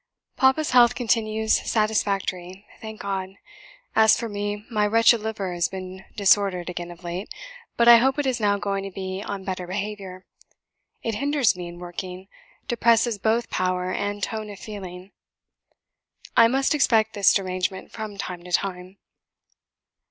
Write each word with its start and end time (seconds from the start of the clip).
"Papa's 0.35 0.71
health 0.71 0.95
continues 0.95 1.53
satisfactory, 1.69 2.65
thank 2.81 2.99
God! 3.01 3.35
As 3.95 4.17
for 4.17 4.27
me, 4.27 4.65
my 4.67 4.87
wretched 4.87 5.21
liver 5.21 5.53
has 5.53 5.67
been 5.67 6.05
disordered 6.15 6.71
again 6.71 6.89
of 6.89 7.03
late, 7.03 7.31
but 7.77 7.87
I 7.87 7.97
hope 7.97 8.17
it 8.17 8.25
is 8.25 8.39
now 8.39 8.57
going 8.57 8.83
to 8.83 8.89
be 8.89 9.21
on 9.21 9.43
better 9.43 9.67
behaviour; 9.67 10.25
it 11.03 11.13
hinders 11.13 11.55
me 11.55 11.67
in 11.67 11.77
working 11.77 12.29
depresses 12.67 13.19
both 13.19 13.51
power 13.51 13.91
and 13.91 14.23
tone 14.23 14.49
of 14.49 14.57
feeling. 14.57 15.11
I 16.35 16.47
must 16.47 16.73
expect 16.73 17.13
this 17.13 17.31
derangement 17.31 17.91
from 17.91 18.17
time 18.17 18.43
to 18.45 18.51
time." 18.51 18.97